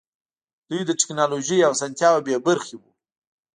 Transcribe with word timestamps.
دوی 0.67 0.81
له 0.89 0.93
ټکنالوژۍ 1.01 1.59
او 1.63 1.71
اسانتیاوو 1.75 2.25
بې 2.25 2.37
برخې 2.47 2.75
وو. 2.77 2.89